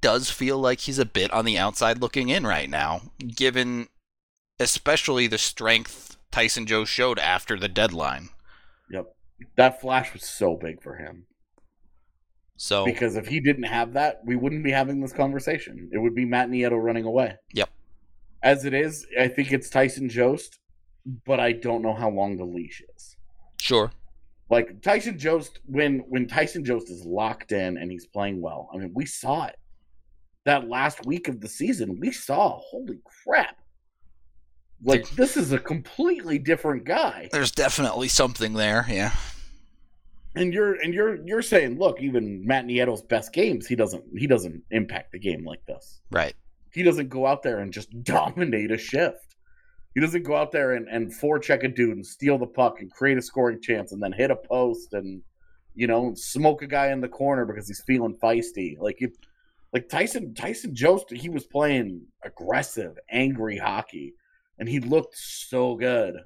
[0.00, 3.88] does feel like he's a bit on the outside looking in right now, given
[4.58, 8.28] especially the strength Tyson Jost showed after the deadline.
[8.90, 9.06] Yep.
[9.56, 11.26] That flash was so big for him.
[12.56, 15.88] So Because if he didn't have that, we wouldn't be having this conversation.
[15.92, 17.36] It would be Matt Nieto running away.
[17.54, 17.70] Yep.
[18.42, 20.58] As it is, I think it's Tyson Jost,
[21.26, 23.16] but I don't know how long the leash is.
[23.60, 23.92] sure,
[24.50, 28.78] Like Tyson Jost, when when Tyson Jost is locked in and he's playing well, I
[28.78, 29.56] mean, we saw it.
[30.44, 33.56] That last week of the season, we saw, holy crap.
[34.82, 37.28] Like this is a completely different guy.
[37.32, 38.86] there's definitely something there.
[38.88, 39.12] Yeah.
[40.34, 44.26] And you're and you're you're saying, look, even Matt Nieto's best games, he doesn't he
[44.26, 46.00] doesn't impact the game like this.
[46.10, 46.34] Right.
[46.72, 49.36] He doesn't go out there and just dominate a shift.
[49.94, 52.90] He doesn't go out there and, and forecheck a dude and steal the puck and
[52.90, 55.20] create a scoring chance and then hit a post and
[55.74, 58.78] you know smoke a guy in the corner because he's feeling feisty.
[58.78, 59.12] Like it,
[59.72, 64.14] like Tyson Tyson Jost, he was playing aggressive, angry hockey,
[64.58, 66.16] and he looked so good.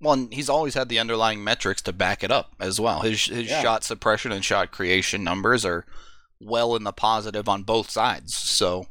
[0.00, 3.00] Well, and he's always had the underlying metrics to back it up as well.
[3.00, 3.62] His his Yeah.
[3.62, 5.86] shot suppression and shot creation numbers are
[6.40, 8.34] well in the positive on both sides.
[8.36, 8.86] So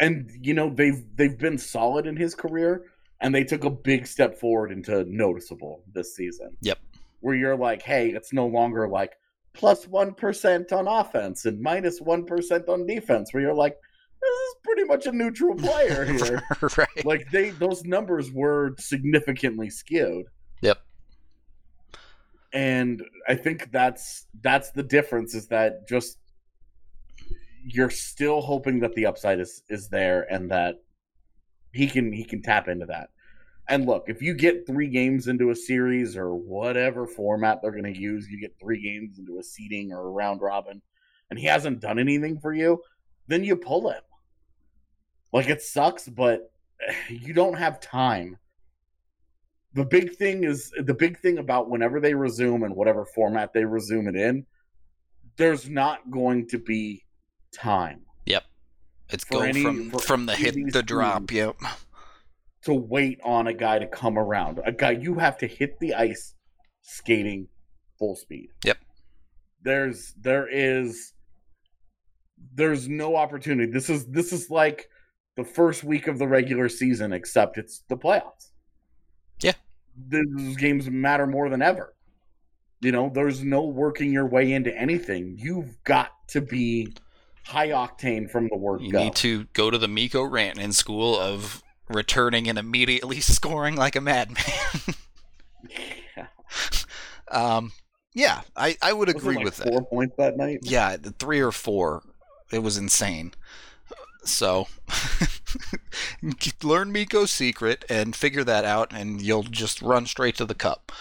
[0.00, 2.86] and you know they've they've been solid in his career
[3.20, 6.78] and they took a big step forward into noticeable this season Yep.
[7.20, 9.12] where you're like hey it's no longer like
[9.56, 12.26] plus 1% on offense and minus 1
[12.68, 13.76] on defense where you're like
[14.20, 16.42] this is pretty much a neutral player here
[16.76, 17.04] right.
[17.04, 20.26] like they those numbers were significantly skewed
[20.62, 20.78] Yep.
[22.52, 26.18] and i think that's that's the difference is that just
[27.64, 30.76] you're still hoping that the upside is is there and that
[31.72, 33.10] he can he can tap into that
[33.68, 37.92] and look if you get three games into a series or whatever format they're going
[37.92, 40.80] to use you get three games into a seeding or a round robin
[41.30, 42.80] and he hasn't done anything for you
[43.28, 44.02] then you pull him
[45.32, 46.50] like it sucks but
[47.10, 48.36] you don't have time
[49.74, 53.64] the big thing is the big thing about whenever they resume and whatever format they
[53.64, 54.46] resume it in
[55.36, 57.04] there's not going to be
[57.52, 58.44] time Yep.
[59.10, 61.28] It's going any- from from the hit the drop.
[61.28, 61.32] teams.
[61.32, 61.56] Yep.
[62.66, 64.60] To wait on a guy to come around.
[64.64, 66.34] A guy you have to hit the ice
[66.82, 67.48] skating
[67.98, 68.48] full speed.
[68.64, 68.78] Yep.
[69.62, 71.12] there's there is
[72.54, 73.70] there's no opportunity.
[73.70, 74.88] This is this is like
[75.36, 78.50] the first week of the regular season except it's the playoffs.
[79.42, 79.52] Yeah.
[80.08, 81.94] these games matter more than ever.
[82.80, 85.36] You know there's no working your way into anything.
[85.38, 86.92] You've got to be
[87.44, 89.04] high octane from the word You go.
[89.04, 94.00] need to go to the Mikko Rantanen school of returning and immediately scoring like a
[94.00, 94.36] madman.
[96.16, 96.26] Yeah.
[97.30, 97.72] um,
[98.14, 99.90] yeah, I, I would agree like with four that.
[99.90, 102.02] points that night Yeah, the three or four,
[102.52, 103.32] it was insane.
[104.24, 104.68] So,
[106.62, 110.92] learn Mikko's secret and figure that out, and you'll just run straight to the cup.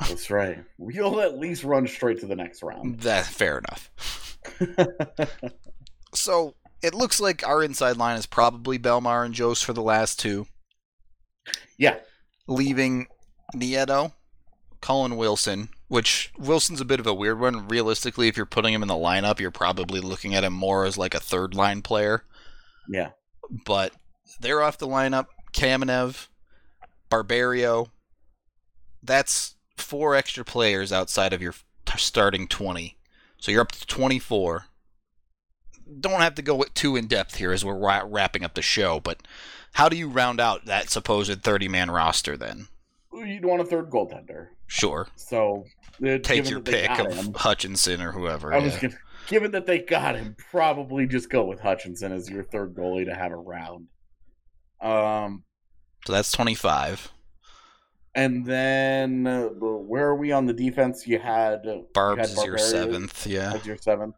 [0.00, 0.64] That's right.
[0.78, 3.00] You'll at least run straight to the next round.
[3.00, 4.38] That fair enough.
[6.14, 6.54] So
[6.84, 10.46] it looks like our inside line is probably Bellemare and Jost for the last two.
[11.78, 11.96] yeah,
[12.46, 13.06] leaving
[13.56, 14.12] Nieto,
[14.80, 17.66] Colin Wilson, which Wilson's a bit of a weird one.
[17.68, 20.98] Realistically, if you're putting him in the lineup, you're probably looking at him more as
[20.98, 22.24] like a third line player.
[22.88, 23.10] yeah.
[23.66, 23.92] But
[24.40, 25.26] they're off the lineup.
[25.52, 26.28] Kamenev,
[27.10, 27.88] Barberio.
[29.02, 31.54] That's four extra players outside of your
[31.96, 32.96] starting 20.
[33.38, 34.64] So you're up to 24.
[36.00, 39.00] Don't have to go too in depth here as we're ra- wrapping up the show,
[39.00, 39.26] but
[39.72, 42.68] how do you round out that supposed 30 man roster then?
[43.12, 44.48] You'd want a third goaltender.
[44.66, 45.08] Sure.
[45.16, 45.64] So
[46.04, 48.52] uh, Take your pick of him- Hutchinson or whoever.
[48.52, 48.80] I was yeah.
[48.80, 53.04] gonna, given that they got him, probably just go with Hutchinson as your third goalie
[53.06, 53.86] to have around.
[54.80, 55.44] Um,
[56.06, 57.10] So that's 25.
[58.14, 61.06] and then uh, where are we on the defense?
[61.06, 63.26] You had uh, Barb's you is your seventh.
[63.26, 63.54] Yeah.
[63.54, 64.14] As your seventh.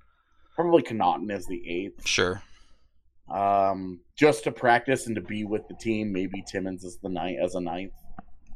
[0.57, 2.07] Probably Connauton as the eighth.
[2.07, 2.42] Sure.
[3.32, 6.12] Um, just to practice and to be with the team.
[6.12, 7.92] Maybe Timmins is the ninth as a ninth.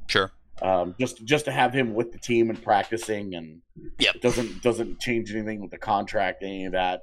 [0.09, 0.33] Sure.
[0.63, 3.63] Um, just just to have him with the team and practicing and
[3.99, 4.21] Yep.
[4.21, 7.03] doesn't doesn't change anything with the contract any of that.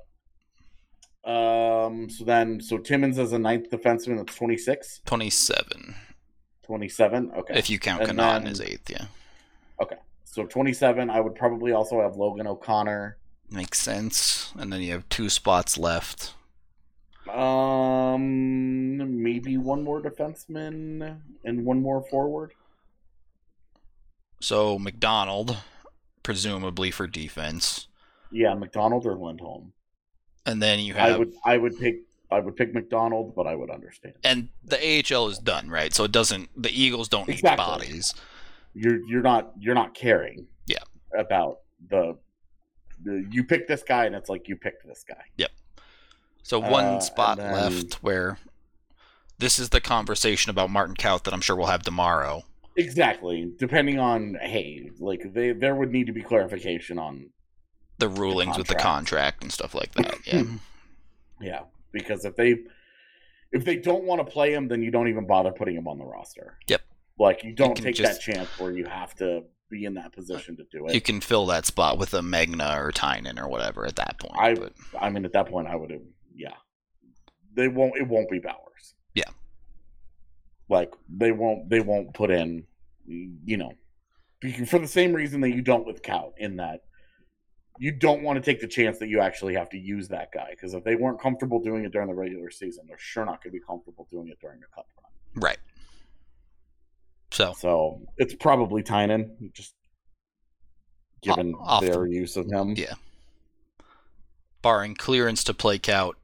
[1.25, 5.95] Um, so then so Timmins as a ninth defenseman, that's 26, 27.
[6.63, 7.31] 27.
[7.37, 7.57] Okay.
[7.57, 9.05] If you count And Connauton then- as eighth, yeah.
[9.81, 13.17] Okay so 27, I would probably also have Logan O'Connor.
[13.49, 14.53] Makes sense.
[14.57, 16.33] And then you have two spots left.
[17.33, 22.53] Um, maybe one more defenseman and one more forward.
[24.39, 25.57] So MacDonald,
[26.23, 27.87] presumably for defense.
[28.31, 29.73] Yeah, MacDonald or Lindholm.
[30.45, 33.55] And then you have I would I would pick I would pick MacDonald, but I
[33.55, 34.15] would understand.
[34.23, 35.93] and the AHL is done, right?
[35.93, 38.13] So it doesn't the Eagles don't need bodies.
[38.73, 40.47] You're you're not you're not caring.
[40.65, 40.83] Yeah.
[41.17, 42.17] About the,
[43.03, 45.23] the you pick this guy and it's like you picked this guy.
[45.37, 45.51] Yep.
[46.43, 48.37] So one Uh, spot then- left where
[49.37, 52.43] this is the conversation about Martin Kaut that I'm sure we'll have tomorrow.
[52.75, 53.51] Exactly.
[53.57, 57.29] Depending on hey, like they there would need to be clarification on
[57.99, 59.41] The rulings with the contract.
[59.43, 60.15] and stuff like that.
[60.27, 60.43] Yeah.
[61.41, 62.55] yeah, because if they
[63.51, 65.97] if they don't want to play him, then you don't even bother putting him on
[65.97, 66.57] the roster.
[66.67, 66.81] Yep.
[67.19, 70.13] Like you don't can take just- that chance where you have to be in that
[70.13, 70.93] position to do it.
[70.93, 74.35] you can fill that spot with a Megna or Tynan or whatever at that point.
[74.37, 76.01] I but I mean, at that point, I would have.
[76.35, 76.53] Yeah,
[77.53, 77.97] they won't.
[77.97, 78.95] It won't be Bowers.
[79.13, 79.29] Yeah.
[80.69, 81.69] Like they won't.
[81.69, 82.65] They won't put in.
[83.05, 83.71] You know,
[84.67, 86.81] for the same reason that you don't with Kaut, in that
[87.79, 90.47] you don't want to take the chance that you actually have to use that guy.
[90.51, 93.53] Because if they weren't comfortable doing it during the regular season, they're sure not going
[93.53, 95.43] to be comfortable doing it during the cup run.
[95.43, 95.57] right.
[97.37, 99.75] So So it's probably Tynan, just
[101.21, 102.73] given off the- their use of him.
[102.75, 102.95] yeah.
[104.63, 106.15] barring clearance to play Kaut,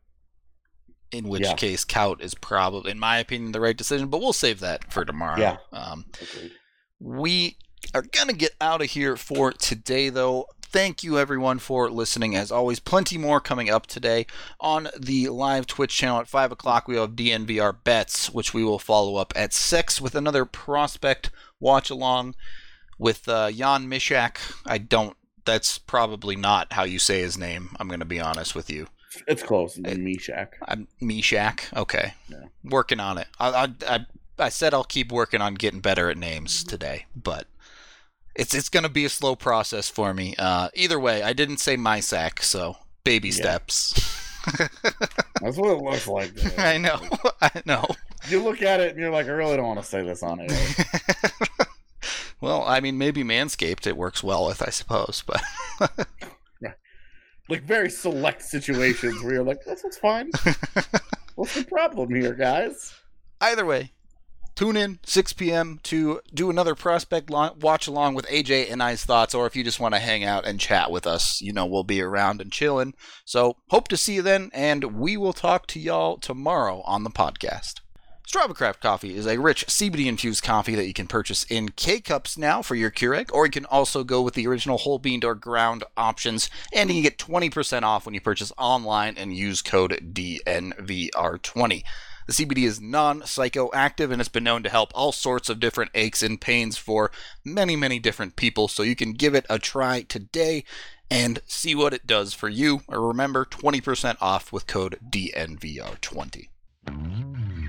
[1.12, 1.54] in which Yeah.
[1.56, 4.08] case Kaut is probably, in my opinion, the right decision.
[4.10, 5.40] But we'll save that for tomorrow.
[5.40, 5.58] Yeah.
[5.72, 6.52] Um, Agreed.
[7.00, 7.58] we
[7.94, 10.48] are going to get out of here for today, though.
[10.74, 12.36] Thank you, everyone, for listening.
[12.36, 14.26] As always, plenty more coming up today
[14.60, 16.88] on the live Twitch channel at 5 o'clock.
[16.88, 21.92] We have DNVR Bets, which we will follow up at 6 with another prospect watch
[21.92, 22.34] along
[22.98, 24.38] with uh, Jan Mishak.
[24.66, 25.16] I don't,
[25.46, 27.76] that's probably not how you say his name.
[27.80, 28.88] I'm going to be honest with you.
[29.28, 29.78] It's close.
[29.78, 30.54] And Meshach.
[30.68, 31.72] I'm Mishak.
[31.78, 32.16] Okay.
[32.30, 32.46] Yeah.
[32.64, 33.28] Working on it.
[33.40, 34.06] I, I, I,
[34.40, 37.46] I said I'll keep working on getting better at names today, but
[38.36, 40.36] it's it's going to be a slow process for me.
[40.38, 43.36] Uh, either way, I didn't say my sack, so baby Yeah.
[43.36, 43.94] steps.
[45.42, 46.36] That's what it looks like.
[46.36, 46.58] dude.
[46.60, 47.00] I know.
[47.42, 47.86] I know.
[48.30, 50.40] You look at it and you're like, I really don't want to say this on
[50.42, 50.52] it.
[52.42, 55.42] well, I mean, maybe Manscaped it works well with, I suppose, but
[57.50, 60.32] like very select situations where you're like, this is fine.
[61.36, 62.94] What's the problem here, guys?
[63.42, 63.92] either way,
[64.56, 65.80] tune in 6 p.m.
[65.84, 69.80] to do another prospect watch along with AJ and I's thoughts, or if you just
[69.80, 72.94] want to hang out and chat with us, you know, we'll be around and chilling.
[73.26, 77.10] So hope to see you then, and we will talk to y'all tomorrow on the
[77.10, 77.82] podcast.
[78.26, 82.38] Strawberry Coffee is a rich CBD infused coffee that you can purchase in K cups
[82.38, 85.36] now for your Keurig, or you can also go with the original whole bean or
[85.36, 90.14] ground options, and you can get 20% off when you purchase online and use code
[90.14, 91.84] DNVR20.
[92.28, 95.92] The CBD is non psychoactive and it's been known to help all sorts of different
[95.94, 97.12] aches and pains for
[97.44, 98.68] many, many different people.
[98.68, 100.64] So you can give it a try today
[101.10, 102.82] and see what it does for you.
[102.88, 106.48] Or remember, 20% off with code DNVR20.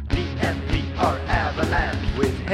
[0.09, 2.47] DNVR Avalanche with